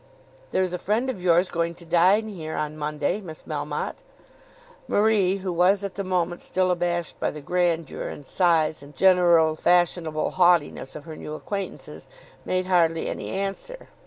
[0.49, 4.01] "There is a friend of yours going to dine here on Monday, Miss Melmotte."
[4.87, 9.55] Marie, who was at the moment still abashed by the grandeur and size and general
[9.55, 12.07] fashionable haughtiness of her new acquaintances,
[12.45, 13.89] made hardly any answer.